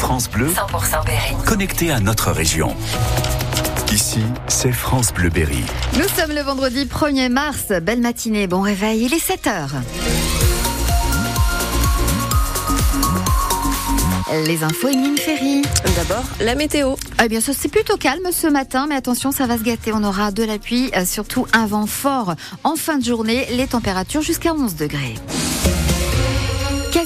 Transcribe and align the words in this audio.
France 0.00 0.30
Bleu, 0.30 0.48
100% 0.48 1.04
Berry. 1.04 1.34
connecté 1.46 1.92
à 1.92 2.00
notre 2.00 2.30
région. 2.32 2.74
Ici, 3.92 4.22
c'est 4.48 4.72
France 4.72 5.12
Bleu 5.12 5.28
Berry. 5.28 5.62
Nous 5.98 6.08
sommes 6.08 6.34
le 6.34 6.40
vendredi 6.40 6.86
1er 6.86 7.28
mars. 7.28 7.66
Belle 7.82 8.00
matinée, 8.00 8.46
bon 8.46 8.62
réveil, 8.62 9.04
il 9.04 9.12
est 9.12 9.18
7 9.18 9.46
heures. 9.46 9.74
Les 14.46 14.64
infos 14.64 14.88
et 14.88 14.96
Mine 14.96 15.18
Ferry. 15.18 15.60
D'abord, 15.96 16.24
la 16.40 16.54
météo. 16.54 16.94
Eh 17.22 17.28
bien, 17.28 17.40
c'est 17.40 17.68
plutôt 17.68 17.98
calme 17.98 18.28
ce 18.32 18.46
matin, 18.46 18.86
mais 18.88 18.94
attention, 18.94 19.32
ça 19.32 19.46
va 19.46 19.58
se 19.58 19.62
gâter. 19.62 19.92
On 19.92 20.02
aura 20.02 20.30
de 20.30 20.44
la 20.44 20.58
pluie, 20.58 20.90
euh, 20.96 21.04
surtout 21.04 21.46
un 21.52 21.66
vent 21.66 21.86
fort. 21.86 22.36
En 22.64 22.76
fin 22.76 22.96
de 22.96 23.04
journée, 23.04 23.46
les 23.50 23.66
températures 23.66 24.22
jusqu'à 24.22 24.54
11 24.54 24.76
degrés. 24.76 25.16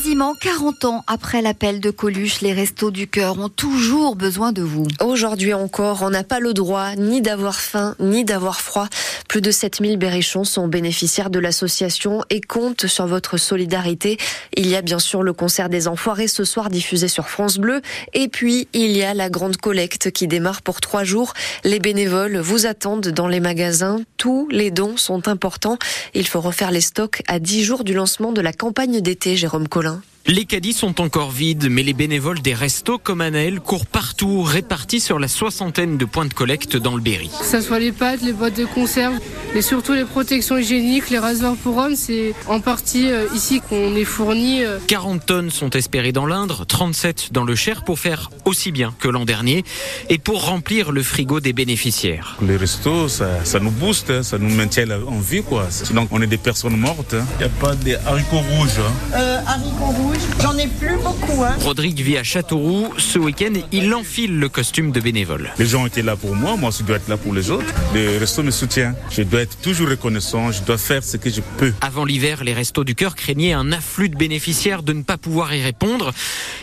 Quasiment 0.04 0.34
40 0.34 0.84
ans 0.84 1.04
après 1.06 1.40
l'appel 1.40 1.80
de 1.80 1.90
Coluche, 1.90 2.42
les 2.42 2.52
restos 2.52 2.90
du 2.90 3.08
cœur 3.08 3.38
ont 3.38 3.48
toujours 3.48 4.16
besoin 4.16 4.52
de 4.52 4.60
vous. 4.60 4.86
Aujourd'hui 5.00 5.54
encore, 5.54 6.02
on 6.02 6.10
n'a 6.10 6.24
pas 6.24 6.40
le 6.40 6.52
droit 6.52 6.94
ni 6.94 7.22
d'avoir 7.22 7.58
faim, 7.58 7.96
ni 7.98 8.22
d'avoir 8.22 8.60
froid. 8.60 8.86
Plus 9.30 9.40
de 9.40 9.50
7000 9.50 9.96
berrichons 9.96 10.44
sont 10.44 10.68
bénéficiaires 10.68 11.30
de 11.30 11.38
l'association 11.38 12.20
et 12.28 12.42
comptent 12.42 12.86
sur 12.86 13.06
votre 13.06 13.38
solidarité. 13.38 14.18
Il 14.54 14.68
y 14.68 14.76
a 14.76 14.82
bien 14.82 14.98
sûr 14.98 15.22
le 15.22 15.32
concert 15.32 15.70
des 15.70 15.88
Enfoirés 15.88 16.28
ce 16.28 16.44
soir 16.44 16.68
diffusé 16.68 17.08
sur 17.08 17.30
France 17.30 17.56
Bleu. 17.56 17.80
Et 18.12 18.28
puis, 18.28 18.68
il 18.74 18.90
y 18.90 19.02
a 19.02 19.14
la 19.14 19.30
grande 19.30 19.56
collecte 19.56 20.10
qui 20.10 20.28
démarre 20.28 20.60
pour 20.60 20.82
trois 20.82 21.04
jours. 21.04 21.32
Les 21.64 21.78
bénévoles 21.78 22.36
vous 22.36 22.66
attendent 22.66 23.08
dans 23.08 23.26
les 23.26 23.40
magasins. 23.40 24.00
Tous 24.18 24.48
les 24.50 24.70
dons 24.70 24.98
sont 24.98 25.28
importants. 25.28 25.78
Il 26.12 26.26
faut 26.26 26.42
refaire 26.42 26.70
les 26.70 26.82
stocks 26.82 27.22
à 27.26 27.38
10 27.38 27.64
jours 27.64 27.84
du 27.84 27.94
lancement 27.94 28.32
de 28.32 28.42
la 28.42 28.52
campagne 28.52 29.00
d'été, 29.00 29.34
Jérôme 29.34 29.66
Collin. 29.66 29.93
Les 30.26 30.46
caddies 30.46 30.72
sont 30.72 31.02
encore 31.02 31.30
vides, 31.30 31.68
mais 31.70 31.82
les 31.82 31.92
bénévoles 31.92 32.40
des 32.40 32.54
restos 32.54 32.96
comme 32.96 33.20
Anaël 33.20 33.60
courent 33.60 33.84
partout, 33.84 34.40
répartis 34.40 35.00
sur 35.00 35.18
la 35.18 35.28
soixantaine 35.28 35.98
de 35.98 36.06
points 36.06 36.24
de 36.24 36.32
collecte 36.32 36.78
dans 36.78 36.94
le 36.96 37.02
Berry. 37.02 37.28
Que 37.38 37.44
ce 37.44 37.60
soit 37.60 37.78
les 37.78 37.92
pâtes, 37.92 38.22
les 38.22 38.32
boîtes 38.32 38.56
de 38.56 38.64
conserve, 38.64 39.18
et 39.54 39.60
surtout 39.60 39.92
les 39.92 40.06
protections 40.06 40.56
hygiéniques, 40.56 41.10
les 41.10 41.18
rasoirs 41.18 41.56
pour 41.56 41.76
hommes, 41.76 41.94
c'est 41.94 42.32
en 42.46 42.60
partie 42.60 43.10
euh, 43.10 43.26
ici 43.34 43.60
qu'on 43.68 43.94
est 43.96 44.04
fourni. 44.06 44.64
euh. 44.64 44.78
40 44.86 45.26
tonnes 45.26 45.50
sont 45.50 45.68
espérées 45.68 46.12
dans 46.12 46.24
l'Indre, 46.24 46.64
37 46.64 47.28
dans 47.32 47.44
le 47.44 47.54
Cher 47.54 47.84
pour 47.84 47.98
faire 47.98 48.30
aussi 48.46 48.72
bien 48.72 48.94
que 48.98 49.08
l'an 49.08 49.26
dernier 49.26 49.62
et 50.08 50.16
pour 50.16 50.46
remplir 50.46 50.90
le 50.90 51.02
frigo 51.02 51.40
des 51.40 51.52
bénéficiaires. 51.52 52.38
Les 52.40 52.56
restos, 52.56 53.10
ça, 53.10 53.44
ça 53.44 53.60
nous 53.60 53.70
booste, 53.70 54.08
hein, 54.08 54.22
ça 54.22 54.38
nous 54.38 54.48
maintient 54.48 54.86
en 55.06 55.18
vie, 55.20 55.42
quoi. 55.42 55.66
Sinon, 55.68 56.08
on 56.10 56.22
est 56.22 56.26
des 56.26 56.38
personnes 56.38 56.78
mortes. 56.78 57.12
hein. 57.12 57.26
Il 57.34 57.46
n'y 57.46 57.52
a 57.52 57.54
pas 57.60 57.74
des 57.76 57.96
haricots 57.96 58.38
rouges. 58.38 58.78
hein. 58.78 58.92
Euh, 59.16 59.38
haricots 59.46 59.84
rouges, 60.02 60.13
j'en 60.42 60.56
ai 60.56 60.66
plus 60.66 60.96
beaucoup. 60.96 61.42
Hein. 61.42 61.56
Rodrigue 61.60 62.00
vit 62.00 62.16
à 62.16 62.22
Châteauroux. 62.22 62.92
Ce 62.98 63.18
week-end, 63.18 63.52
il 63.72 63.92
enfile 63.94 64.38
le 64.38 64.48
costume 64.48 64.92
de 64.92 65.00
bénévole. 65.00 65.52
Les 65.58 65.66
gens 65.66 65.86
étaient 65.86 66.02
là 66.02 66.16
pour 66.16 66.34
moi, 66.34 66.56
moi 66.56 66.70
je 66.76 66.82
dois 66.82 66.96
être 66.96 67.08
là 67.08 67.16
pour 67.16 67.32
les 67.32 67.50
autres. 67.50 67.72
Le 67.94 68.18
resto 68.18 68.42
me 68.42 68.50
soutient. 68.50 68.94
Je 69.10 69.22
dois 69.22 69.42
être 69.42 69.56
toujours 69.60 69.88
reconnaissant, 69.88 70.52
je 70.52 70.62
dois 70.62 70.78
faire 70.78 71.04
ce 71.04 71.16
que 71.16 71.30
je 71.30 71.40
peux. 71.58 71.72
Avant 71.80 72.04
l'hiver, 72.04 72.44
les 72.44 72.52
restos 72.52 72.84
du 72.84 72.94
cœur 72.94 73.14
craignaient 73.14 73.52
un 73.52 73.72
afflux 73.72 74.08
de 74.08 74.16
bénéficiaires 74.16 74.82
de 74.82 74.92
ne 74.92 75.02
pas 75.02 75.16
pouvoir 75.16 75.54
y 75.54 75.62
répondre. 75.62 76.12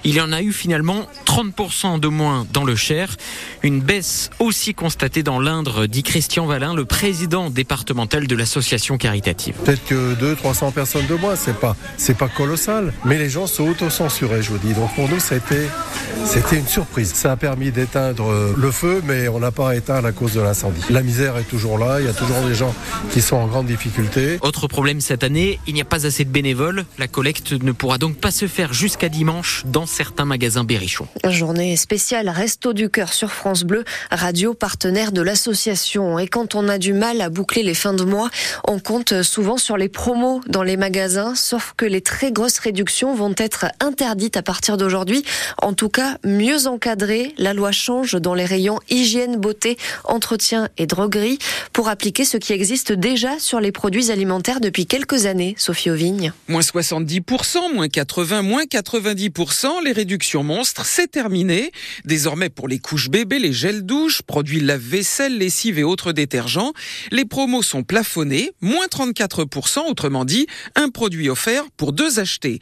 Il 0.03 0.13
y 0.13 0.21
en 0.21 0.31
a 0.31 0.41
eu 0.41 0.51
finalement 0.51 1.07
30% 1.25 1.99
de 1.99 2.07
moins 2.07 2.45
dans 2.51 2.63
le 2.63 2.75
Cher. 2.75 3.15
Une 3.63 3.81
baisse 3.81 4.29
aussi 4.39 4.73
constatée 4.73 5.23
dans 5.23 5.39
l'Indre, 5.39 5.85
dit 5.85 6.03
Christian 6.03 6.45
Valin, 6.45 6.73
le 6.73 6.85
président 6.85 7.49
départemental 7.49 8.27
de 8.27 8.35
l'association 8.35 8.97
caritative. 8.97 9.55
Peut-être 9.63 9.85
que 9.85 10.15
200, 10.15 10.35
300 10.41 10.71
personnes 10.71 11.07
de 11.07 11.15
moins, 11.15 11.35
c'est 11.35 11.57
pas, 11.57 11.75
c'est 11.97 12.17
pas 12.17 12.27
colossal. 12.27 12.93
Mais 13.05 13.17
les 13.17 13.29
gens 13.29 13.40
se 13.47 13.61
auto-censuraient, 13.61 14.41
je 14.41 14.51
vous 14.51 14.57
dis. 14.57 14.73
Donc 14.73 14.93
pour 14.95 15.07
nous, 15.09 15.17
été, 15.17 15.67
c'était 16.25 16.57
une 16.57 16.67
surprise. 16.67 17.13
Ça 17.13 17.31
a 17.31 17.35
permis 17.35 17.71
d'éteindre 17.71 18.31
euh, 18.31 18.53
le 18.57 18.71
feu, 18.71 19.01
mais 19.05 19.27
on 19.27 19.39
n'a 19.39 19.51
pas 19.51 19.75
éteint 19.75 20.03
à 20.03 20.11
cause 20.11 20.33
de 20.33 20.41
l'incendie. 20.41 20.81
La 20.89 21.01
misère 21.01 21.37
est 21.37 21.43
toujours 21.43 21.77
là. 21.77 21.99
Il 21.99 22.05
y 22.05 22.09
a 22.09 22.13
toujours 22.13 22.41
des 22.47 22.53
gens 22.53 22.73
qui 23.11 23.21
sont 23.21 23.37
en 23.37 23.47
grande 23.47 23.67
difficulté. 23.67 24.37
Autre 24.41 24.67
problème 24.67 25.01
cette 25.01 25.23
année, 25.23 25.59
il 25.67 25.73
n'y 25.73 25.81
a 25.81 25.85
pas 25.85 26.05
assez 26.05 26.25
de 26.25 26.29
bénévoles. 26.29 26.85
La 26.97 27.07
collecte 27.07 27.53
ne 27.53 27.71
pourra 27.71 27.97
donc 27.97 28.17
pas 28.17 28.31
se 28.31 28.47
faire 28.47 28.73
jusqu'à 28.73 29.09
dimanche 29.09 29.63
dans 29.65 29.85
certains 29.85 30.25
magasins 30.25 30.63
berrichons. 30.63 31.07
Journée 31.29 31.75
spéciale 31.77 32.29
Resto 32.29 32.73
du 32.73 32.89
Cœur 32.89 33.13
sur 33.13 33.31
France 33.31 33.63
Bleu, 33.63 33.83
radio 34.11 34.53
partenaire 34.53 35.11
de 35.11 35.21
l'association. 35.21 36.19
Et 36.19 36.27
quand 36.27 36.55
on 36.55 36.67
a 36.67 36.77
du 36.77 36.93
mal 36.93 37.21
à 37.21 37.29
boucler 37.29 37.63
les 37.63 37.73
fins 37.73 37.93
de 37.93 38.03
mois, 38.03 38.29
on 38.67 38.79
compte 38.79 39.21
souvent 39.23 39.57
sur 39.57 39.77
les 39.77 39.89
promos 39.89 40.41
dans 40.47 40.63
les 40.63 40.77
magasins, 40.77 41.35
sauf 41.35 41.73
que 41.77 41.85
les 41.85 42.01
très 42.01 42.31
grosses 42.31 42.59
réductions 42.59 43.15
vont 43.15 43.30
être 43.37 43.65
interdites 43.79 44.37
à 44.37 44.41
partir 44.41 44.77
d'aujourd'hui. 44.77 45.23
En 45.61 45.73
tout 45.73 45.89
cas, 45.89 46.17
mieux 46.23 46.67
encadrées. 46.67 47.33
La 47.37 47.53
loi 47.53 47.71
change 47.71 48.13
dans 48.13 48.33
les 48.33 48.45
rayons 48.45 48.79
hygiène, 48.89 49.37
beauté, 49.37 49.77
entretien 50.03 50.69
et 50.77 50.85
droguerie 50.85 51.39
pour 51.73 51.89
appliquer 51.89 52.25
ce 52.25 52.37
qui 52.37 52.53
existe 52.53 52.91
déjà 52.91 53.39
sur 53.39 53.59
les 53.59 53.71
produits 53.71 54.11
alimentaires 54.11 54.59
depuis 54.59 54.85
quelques 54.85 55.25
années. 55.25 55.55
Sophie 55.57 55.89
Auvigne. 55.89 56.33
Moins 56.47 56.61
70%, 56.61 57.73
moins 57.73 57.87
80, 57.87 58.41
moins 58.41 58.63
90%, 58.63 59.83
les 59.83 59.91
réductions 59.91 60.43
monstres, 60.43 60.85
c'est 60.85 61.09
terminé. 61.09 61.71
Désormais, 62.05 62.49
pour 62.49 62.67
les 62.67 62.79
couches 62.79 63.09
bébés, 63.09 63.39
les 63.39 63.53
gels 63.53 63.85
douche, 63.85 64.21
produits 64.21 64.59
lave-vaisselle, 64.59 65.37
lessive 65.37 65.79
et 65.79 65.83
autres 65.83 66.11
détergents, 66.11 66.73
les 67.11 67.25
promos 67.25 67.61
sont 67.61 67.83
plafonnés, 67.83 68.51
moins 68.61 68.85
34%, 68.87 69.89
autrement 69.89 70.25
dit, 70.25 70.47
un 70.75 70.89
produit 70.89 71.29
offert 71.29 71.63
pour 71.77 71.93
deux 71.93 72.19
achetés. 72.19 72.59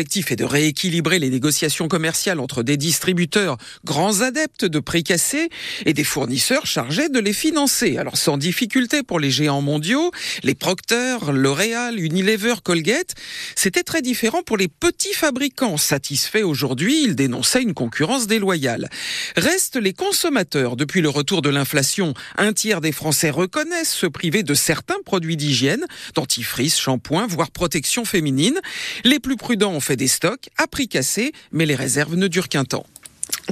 L'objectif 0.00 0.32
est 0.32 0.36
de 0.36 0.44
rééquilibrer 0.44 1.18
les 1.18 1.28
négociations 1.28 1.86
commerciales 1.86 2.40
entre 2.40 2.62
des 2.62 2.78
distributeurs 2.78 3.58
grands 3.84 4.22
adeptes 4.22 4.64
de 4.64 4.80
prix 4.80 5.04
cassés 5.04 5.50
et 5.84 5.92
des 5.92 6.04
fournisseurs 6.04 6.64
chargés 6.64 7.10
de 7.10 7.20
les 7.20 7.34
financer. 7.34 7.98
Alors 7.98 8.16
sans 8.16 8.38
difficulté 8.38 9.02
pour 9.02 9.20
les 9.20 9.30
géants 9.30 9.60
mondiaux, 9.60 10.10
les 10.42 10.54
Procter, 10.54 11.18
L'Oréal, 11.30 12.00
Unilever, 12.00 12.54
Colgate, 12.64 13.14
c'était 13.54 13.82
très 13.82 14.00
différent 14.00 14.42
pour 14.42 14.56
les 14.56 14.68
petits 14.68 15.12
fabricants. 15.12 15.76
Satisfaits 15.76 16.44
aujourd'hui, 16.44 17.02
ils 17.04 17.14
dénonçaient 17.14 17.60
une 17.60 17.74
concurrence 17.74 18.26
déloyale. 18.26 18.88
Restent 19.36 19.76
les 19.76 19.92
consommateurs. 19.92 20.76
Depuis 20.76 21.02
le 21.02 21.10
retour 21.10 21.42
de 21.42 21.50
l'inflation, 21.50 22.14
un 22.38 22.54
tiers 22.54 22.80
des 22.80 22.92
Français 22.92 23.28
reconnaissent 23.28 23.92
se 23.92 24.06
priver 24.06 24.44
de 24.44 24.54
certains 24.54 25.02
produits 25.04 25.36
d'hygiène, 25.36 25.84
dentifrice, 26.14 26.78
shampoing, 26.78 27.26
voire 27.26 27.50
protection 27.50 28.06
féminine. 28.06 28.58
Les 29.04 29.20
plus 29.20 29.36
prudents 29.36 29.74
ont 29.80 29.82
fait 29.82 29.96
des 29.96 30.08
stocks 30.08 30.50
à 30.58 30.66
prix 30.66 30.88
cassé, 30.88 31.32
mais 31.52 31.64
les 31.64 31.74
réserves 31.74 32.14
ne 32.14 32.28
durent 32.28 32.50
qu'un 32.50 32.66
temps. 32.66 32.84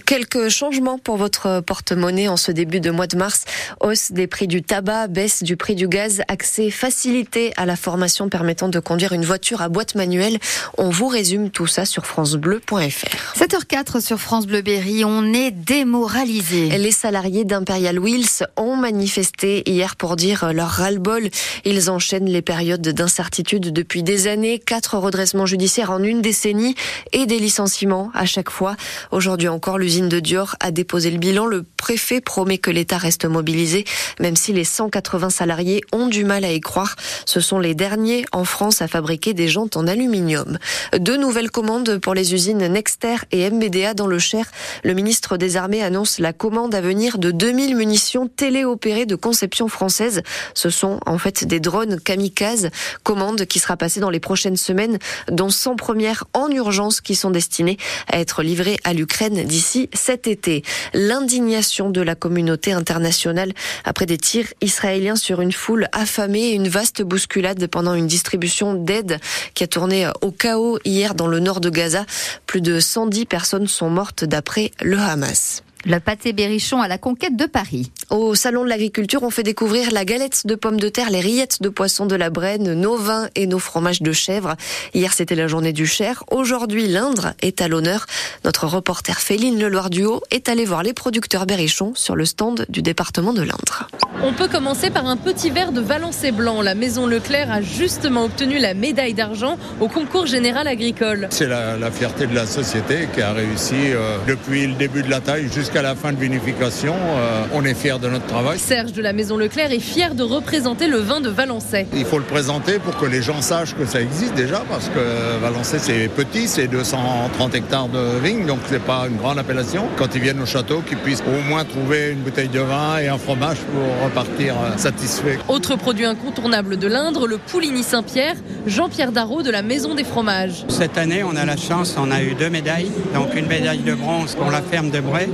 Quelques 0.07 0.49
changements 0.49 0.99
pour 0.99 1.17
votre 1.17 1.61
porte-monnaie 1.61 2.29
en 2.29 2.37
ce 2.37 2.53
début 2.53 2.81
de 2.81 2.91
mois 2.91 3.07
de 3.07 3.17
mars. 3.17 3.45
Hausse 3.81 4.13
des 4.13 4.27
prix 4.27 4.47
du 4.47 4.63
tabac, 4.63 5.09
baisse 5.09 5.43
du 5.43 5.57
prix 5.57 5.75
du 5.75 5.89
gaz, 5.89 6.23
accès 6.29 6.71
facilité 6.71 7.53
à 7.57 7.67
la 7.67 7.77
formation 7.77 8.29
permettant 8.29 8.69
de 8.69 8.79
conduire 8.81 9.13
une 9.13 9.25
voiture 9.25 9.63
à 9.63 9.69
boîte 9.69 9.95
manuelle. 9.95 10.39
On 10.77 10.91
vous 10.91 11.09
résume 11.09 11.51
tout 11.51 11.67
ça 11.67 11.85
sur 11.85 12.07
francebleu.fr. 12.07 13.39
7h04 13.39 14.01
sur 14.01 14.19
France 14.19 14.47
Bleu 14.47 14.63
Berry, 14.63 15.05
on 15.05 15.33
est 15.33 15.51
démoralisé. 15.51 16.69
Les 16.79 16.93
salariés 16.93 17.45
d'Imperial 17.45 17.99
Wheels 17.99 18.47
ont 18.57 18.77
manifesté 18.77 19.69
hier 19.71 19.97
pour 19.97 20.17
dire 20.17 20.53
leur 20.53 20.69
ras-le-bol. 20.69 21.29
Ils 21.65 21.91
enchaînent 21.91 22.29
les 22.29 22.43
périodes 22.43 22.89
d'incertitude 22.89 23.73
depuis 23.73 24.03
des 24.03 24.27
années, 24.27 24.59
quatre 24.59 24.99
redressements 24.99 25.47
judiciaires 25.47 25.91
en 25.91 26.03
une 26.03 26.23
décennie 26.23 26.75
et 27.13 27.27
des 27.27 27.39
licenciements 27.39 28.11
à 28.15 28.27
chaque 28.27 28.51
fois. 28.51 28.77
Aujourd'hui 29.11 29.49
encore, 29.49 29.78
l'usine 29.79 30.09
de 30.09 30.21
Dior 30.21 30.57
a 30.61 30.71
déposé 30.71 31.11
le 31.11 31.19
bilan. 31.19 31.47
Le 31.47 31.65
préfet 31.77 32.21
promet 32.21 32.59
que 32.59 32.71
l'État 32.71 32.99
reste 32.99 33.25
mobilisé, 33.25 33.85
même 34.21 34.37
si 34.37 34.53
les 34.53 34.65
180 34.65 35.31
salariés 35.31 35.81
ont 35.93 36.09
du 36.09 36.25
mal 36.25 36.45
à 36.45 36.53
y 36.53 36.61
croire. 36.61 36.97
Ce 37.25 37.41
sont 37.41 37.59
les 37.59 37.75
derniers 37.75 38.25
en 38.33 38.45
France 38.45 38.83
à 38.83 38.89
fabriquer 38.89 39.33
des 39.33 39.49
jantes 39.49 39.77
en 39.77 39.87
aluminium. 39.87 40.59
Deux 40.99 41.17
nouvelles 41.17 41.51
commandes 41.51 41.99
pour 41.99 42.15
les 42.15 42.35
usines 42.35 42.67
Nexter 42.67 43.17
et 43.33 43.49
MBDA 43.51 43.95
dans 43.95 44.07
le 44.07 44.19
Cher. 44.19 44.47
Le 44.83 44.93
ministre 44.93 45.37
des 45.37 45.57
Armées 45.57 45.83
annonce 45.83 46.19
la 46.19 46.33
commande 46.33 46.75
à 46.75 46.81
venir 46.81 47.19
de 47.19 47.31
2000 47.31 47.77
munitions 47.77 48.27
téléopérées 48.27 49.07
de 49.07 49.15
conception 49.15 49.69
française. 49.69 50.23
Ce 50.55 50.71
sont 50.71 51.01
en 51.07 51.19
fait 51.19 51.45
des 51.45 51.61
drones 51.61 52.01
kamikazes, 52.01 52.71
commande 53.05 53.47
qui 53.47 53.61
sera 53.61 53.77
passée 53.77 54.01
dans 54.01 54.11
les 54.11 54.21
prochaines 54.21 54.57
semaines, 54.57 54.99
dont 55.31 55.51
100 55.51 55.77
premières 55.77 56.25
en 56.35 56.49
urgence 56.51 57.01
qui 57.01 57.15
sont 57.15 57.31
destinées 57.31 57.79
à 58.11 58.19
être 58.19 58.43
livrées 58.43 58.79
à 58.85 58.93
l'Ukraine 58.93 59.45
d'ici 59.45 59.68
cet 59.93 60.27
été. 60.27 60.63
L'indignation 60.95 61.91
de 61.91 62.01
la 62.01 62.15
communauté 62.15 62.73
internationale 62.73 63.53
après 63.85 64.07
des 64.07 64.19
tirs 64.19 64.53
israéliens 64.61 65.17
sur 65.17 65.41
une 65.41 65.53
foule 65.53 65.89
affamée 65.93 66.51
et 66.51 66.55
une 66.55 66.69
vaste 66.69 67.03
bousculade 67.03 67.67
pendant 67.67 67.95
une 67.95 68.07
distribution 68.07 68.75
d'aide 68.75 69.19
qui 69.55 69.65
a 69.65 69.67
tourné 69.67 70.09
au 70.23 70.31
chaos 70.31 70.79
hier 70.85 71.15
dans 71.15 71.27
le 71.27 71.41
nord 71.41 71.61
de 71.61 71.71
Gaza. 71.71 72.05
Plus 72.47 72.61
de 72.61 72.81
110 72.81 73.27
personnes 73.27 73.69
sont 73.69 73.91
mortes 73.91 74.25
d'après 74.25 74.71
le 74.83 74.99
Hamas. 74.99 75.63
Le 75.85 76.01
pâté 76.01 76.33
berrichon 76.33 76.81
à 76.81 76.89
la 76.89 76.99
conquête 76.99 77.37
de 77.37 77.47
Paris. 77.47 77.93
Au 78.11 78.35
Salon 78.35 78.65
de 78.65 78.71
l'Agriculture, 78.71 79.23
on 79.23 79.29
fait 79.29 79.43
découvrir 79.43 79.91
la 79.93 80.07
galette 80.07 80.47
de 80.47 80.55
pommes 80.55 80.81
de 80.81 80.89
terre, 80.89 81.11
les 81.11 81.21
rillettes 81.21 81.61
de 81.61 81.69
poisson 81.69 82.07
de 82.07 82.17
la 82.17 82.31
Brenne, 82.31 82.73
nos 82.73 82.97
vins 82.97 83.29
et 83.35 83.47
nos 83.47 83.59
fromages 83.59 84.01
de 84.01 84.13
chèvre. 84.13 84.57
Hier, 84.95 85.13
c'était 85.13 85.35
la 85.35 85.47
journée 85.47 85.75
du 85.75 85.87
Cher. 85.87 86.25
Aujourd'hui, 86.31 86.87
l'Indre 86.87 87.35
est 87.43 87.61
à 87.61 87.69
l'honneur. 87.69 88.07
Notre 88.47 88.67
reporter 88.67 89.19
Féline 89.21 89.59
Leloir-Duhaut 89.59 90.23
est 90.31 90.49
allé 90.49 90.65
voir 90.65 90.83
les 90.83 90.95
producteurs 90.95 91.45
berrichons 91.45 91.93
sur 91.95 92.17
le 92.17 92.25
stand 92.25 92.65
du 92.71 92.81
département 92.81 93.35
de 93.35 93.43
l'Indre. 93.43 93.89
On 94.23 94.33
peut 94.33 94.49
commencer 94.49 94.89
par 94.89 95.07
un 95.07 95.19
petit 95.19 95.51
verre 95.51 95.73
de 95.73 95.83
Valençay 95.83 96.33
blanc. 96.33 96.63
La 96.63 96.75
maison 96.75 97.07
Leclerc 97.07 97.53
a 97.53 97.61
justement 97.61 98.25
obtenu 98.25 98.59
la 98.59 98.73
médaille 98.73 99.15
d'argent 99.15 99.59
au 99.81 99.89
concours 99.89 100.27
général 100.27 100.67
agricole. 100.67 101.29
C'est 101.31 101.47
la, 101.47 101.77
la, 101.77 101.91
fierté 101.91 102.27
de 102.27 102.35
la 102.35 102.47
société 102.47 103.09
qui 103.15 103.21
a 103.21 103.33
réussi 103.33 103.75
euh, 103.77 104.17
depuis 104.27 104.67
le 104.67 104.75
début 104.75 105.03
de 105.03 105.11
la 105.11 105.21
taille 105.21 105.49
jusqu'à 105.53 105.83
la 105.83 105.95
fin 105.95 106.13
de 106.13 106.19
vinification. 106.19 106.95
Euh, 106.97 107.45
on 107.53 107.65
est 107.65 107.75
fiers 107.75 107.98
de 107.99 108.09
notre 108.09 108.27
travail. 108.27 108.59
Serge 108.59 108.93
de 108.93 109.03
la 109.03 109.13
maison 109.13 109.37
Leclerc 109.37 109.73
est 109.73 109.81
fier 109.81 110.15
de 110.15 110.23
représenter 110.23 110.87
le 110.89 110.99
vin 110.99 111.21
de 111.21 111.29
Valençay. 111.29 111.87
Il 111.95 112.05
faut 112.05 112.19
le 112.19 112.25
présenter 112.25 112.79
pour 112.79 112.97
que 112.97 113.07
les 113.07 113.23
gens 113.23 113.43
sachent 113.43 113.75
que 113.75 113.87
ça 113.87 114.01
existe 114.01 114.35
déjà 114.35 114.63
parce 114.69 114.89
que 114.89 115.41
Valençay 115.41 115.79
c'est 115.79 116.09
petit, 116.09 116.49
c'est 116.49 116.67
230 116.69 117.55
hectares 117.55 117.89
de 117.89 118.19
vignes 118.23 118.47
donc 118.47 118.61
c'est 118.69 118.83
pas 118.83 119.07
une 119.09 119.17
grande 119.17 119.39
appellation. 119.39 119.85
Quand 119.97 120.15
ils 120.15 120.21
viennent 120.21 120.41
au 120.41 120.47
château, 120.47 120.81
qu'ils 120.81 120.99
puissent 120.99 121.23
au 121.27 121.49
moins 121.49 121.65
trouver 121.65 122.11
une 122.13 122.21
bouteille 122.21 122.49
de 122.49 122.61
vin 122.61 122.99
et 122.99 123.09
un 123.09 123.19
fromage 123.19 123.59
pour 123.59 124.05
repartir 124.05 124.55
euh, 124.55 124.77
satisfait. 124.77 125.39
Autre 125.49 125.77
produit 125.77 126.05
incontournable 126.05 126.77
de 126.77 126.87
l'Indre, 126.87 127.27
le 127.27 127.39
Pouligny 127.39 127.83
Saint-Pierre, 127.83 128.37
Jean-Pierre 128.67 129.13
Darro 129.13 129.43
de 129.43 129.51
la 129.51 129.63
Maison 129.63 129.95
des 129.95 130.05
Fromages. 130.05 130.65
Cette 130.69 130.99
année, 130.99 131.23
on 131.25 131.37
a 131.37 131.45
la 131.45 131.57
chance, 131.57 131.97
on 131.99 132.11
a 132.11 132.23
eu 132.23 132.35
deux 132.35 132.51
médailles. 132.51 132.91
Donc 133.15 133.35
une 133.35 133.47
médaille 133.47 133.81
de 133.81 133.95
bronze 133.95 134.35
pour 134.35 134.51
la 134.51 134.63
ferme 134.63 134.91
de 134.91 135.01
Bray 135.01 135.29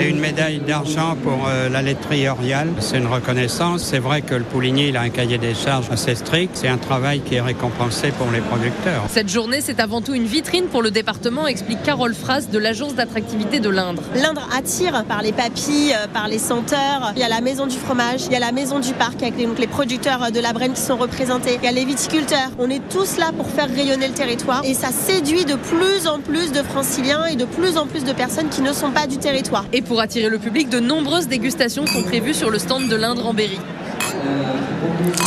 et 0.00 0.08
une 0.08 0.20
médaille 0.20 0.58
d'argent 0.58 1.16
pour 1.22 1.46
euh, 1.48 1.68
la 1.68 1.82
laiterie 1.82 2.05
C'est 2.80 2.98
une 2.98 3.06
reconnaissance. 3.06 3.82
C'est 3.82 3.98
vrai 3.98 4.22
que 4.22 4.34
le 4.34 4.44
Pouligny, 4.44 4.88
il 4.88 4.96
a 4.96 5.00
un 5.00 5.08
cahier 5.08 5.38
des 5.38 5.54
charges 5.54 5.90
assez 5.90 6.14
strict. 6.14 6.52
C'est 6.54 6.68
un 6.68 6.78
travail 6.78 7.20
qui 7.20 7.34
est 7.34 7.40
récompensé 7.40 8.12
pour 8.12 8.30
les 8.30 8.40
producteurs. 8.40 9.04
Cette 9.08 9.28
journée, 9.28 9.60
c'est 9.60 9.80
avant 9.80 10.00
tout 10.00 10.14
une 10.14 10.24
vitrine 10.24 10.66
pour 10.66 10.82
le 10.82 10.90
département, 10.90 11.46
explique 11.46 11.82
Carole 11.82 12.14
Fras 12.14 12.48
de 12.52 12.58
l'agence 12.58 12.94
d'attractivité 12.94 13.58
de 13.58 13.68
l'Indre. 13.68 14.02
L'Indre 14.14 14.48
attire 14.56 15.04
par 15.04 15.20
les 15.22 15.32
papilles, 15.32 15.96
par 16.14 16.28
les 16.28 16.38
senteurs. 16.38 17.12
Il 17.16 17.20
y 17.20 17.24
a 17.24 17.28
la 17.28 17.40
maison 17.40 17.66
du 17.66 17.76
fromage, 17.76 18.26
il 18.26 18.32
y 18.32 18.36
a 18.36 18.40
la 18.40 18.52
maison 18.52 18.78
du 18.78 18.92
parc 18.92 19.22
avec 19.22 19.36
les, 19.36 19.46
donc 19.46 19.58
les 19.58 19.66
producteurs 19.66 20.30
de 20.30 20.40
la 20.40 20.52
Brenne 20.52 20.74
qui 20.74 20.82
sont 20.82 20.96
représentés. 20.96 21.58
Il 21.60 21.64
y 21.64 21.68
a 21.68 21.72
les 21.72 21.84
viticulteurs. 21.84 22.50
On 22.58 22.70
est 22.70 22.82
tous 22.88 23.16
là 23.18 23.32
pour 23.36 23.48
faire 23.48 23.68
rayonner 23.68 24.08
le 24.08 24.14
territoire 24.14 24.62
et 24.64 24.74
ça 24.74 24.88
séduit 24.92 25.44
de 25.44 25.56
plus 25.56 26.06
en 26.06 26.20
plus 26.20 26.52
de 26.52 26.62
franciliens 26.62 27.26
et 27.26 27.36
de 27.36 27.44
plus 27.44 27.76
en 27.76 27.86
plus 27.86 28.04
de 28.04 28.12
personnes 28.12 28.48
qui 28.48 28.62
ne 28.62 28.72
sont 28.72 28.90
pas 28.90 29.06
du 29.06 29.18
territoire. 29.18 29.64
Et 29.72 29.82
pour 29.82 30.00
attirer 30.00 30.28
le 30.28 30.38
public, 30.38 30.68
de 30.68 30.80
nombreuses 30.80 31.28
dégustations 31.28 31.84
sont 31.86 31.95
prévues 32.02 32.34
sur 32.34 32.50
le 32.50 32.58
stand 32.58 32.88
de 32.88 32.96
l'Indre 32.96 33.26
en 33.26 33.34
Berry. 33.34 33.58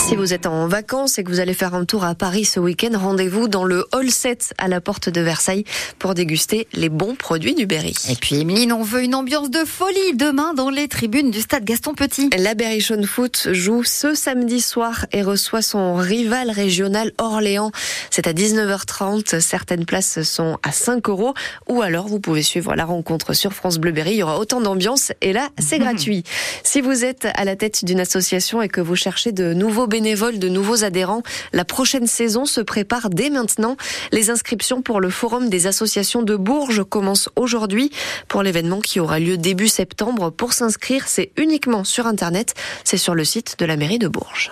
Si 0.10 0.16
vous 0.16 0.34
êtes 0.34 0.48
en 0.48 0.68
vacances 0.68 1.20
et 1.20 1.24
que 1.24 1.30
vous 1.30 1.40
allez 1.40 1.54
faire 1.54 1.76
un 1.76 1.86
tour 1.86 2.04
à 2.04 2.16
Paris 2.16 2.44
ce 2.44 2.60
week-end, 2.60 2.98
rendez-vous 2.98 3.48
dans 3.48 3.64
le 3.64 3.86
Hall 3.94 4.10
7 4.10 4.54
à 4.58 4.68
la 4.68 4.82
porte 4.82 5.08
de 5.10 5.22
Versailles 5.22 5.66
pour 6.00 6.16
déguster 6.16 6.68
les 6.74 6.90
bons 6.90 7.16
produits 7.16 7.54
du 7.54 7.66
Berry. 7.66 7.94
Et 8.10 8.16
puis 8.16 8.42
Emeline, 8.42 8.74
on 8.74 8.82
veut 8.82 9.04
une 9.04 9.14
ambiance 9.14 9.52
de 9.52 9.64
folie 9.66 10.16
demain 10.16 10.54
dans 10.54 10.70
les 10.70 10.88
tribunes 10.88 11.32
du 11.32 11.42
stade 11.42 11.64
Gaston 11.64 11.94
Petit. 11.94 12.30
La 12.38 12.56
Berrichon 12.56 13.04
Foot 13.04 13.50
joue 13.52 13.84
ce 13.84 14.16
samedi 14.16 14.62
soir 14.62 15.06
et 15.12 15.22
reçoit 15.22 15.62
son 15.62 15.96
rival 15.96 16.50
régional 16.50 17.12
Orléans. 17.18 17.72
C'est 18.10 18.28
à 18.28 18.34
19h30. 18.34 19.40
Certaines 19.40 19.86
places 19.86 20.24
sont 20.24 20.58
à 20.64 20.72
5 20.72 21.08
euros 21.10 21.34
ou 21.68 21.82
alors 21.82 22.08
vous 22.08 22.20
pouvez 22.20 22.42
suivre 22.42 22.76
la 22.76 22.86
rencontre 22.86 23.34
sur 23.34 23.54
France 23.54 23.78
Bleu 23.78 23.92
Berry. 23.92 24.14
Il 24.14 24.18
y 24.18 24.24
aura 24.24 24.40
autant 24.40 24.62
d'ambiance 24.62 25.12
et 25.22 25.34
là, 25.34 25.50
c'est 25.60 25.78
mmh. 25.78 25.84
gratuit. 25.84 26.24
Si 26.64 26.82
vous 26.82 27.06
êtes 27.06 27.28
à 27.36 27.46
la 27.46 27.56
tête 27.56 27.86
d'une 27.86 28.00
association 28.00 28.62
et 28.62 28.70
que 28.70 28.82
vous 28.90 28.96
cherchez 28.96 29.32
de 29.32 29.54
nouveaux 29.54 29.86
bénévoles, 29.86 30.40
de 30.40 30.50
nouveaux 30.50 30.84
adhérents. 30.84 31.22
La 31.54 31.64
prochaine 31.64 32.08
saison 32.08 32.46
se 32.46 32.60
prépare 32.60 33.12
dès 33.12 33.30
maintenant. 33.30 33.78
Les 34.12 34.32
inscriptions 34.32 34.82
pour 34.82 35.00
le 35.00 35.12
Forum 35.12 35.48
des 35.48 35.68
associations 35.68 36.24
de 36.24 36.36
Bourges 36.36 36.84
commencent 36.84 37.30
aujourd'hui 37.36 37.92
pour 38.28 38.42
l'événement 38.42 38.80
qui 38.80 39.00
aura 39.00 39.20
lieu 39.20 39.38
début 39.38 39.68
septembre. 39.68 40.32
Pour 40.32 40.54
s'inscrire, 40.54 41.08
c'est 41.08 41.32
uniquement 41.38 41.84
sur 41.84 42.08
Internet. 42.08 42.56
C'est 42.84 42.98
sur 42.98 43.14
le 43.14 43.24
site 43.26 43.58
de 43.60 43.66
la 43.66 43.78
mairie 43.78 44.00
de 44.00 44.08
Bourges. 44.08 44.52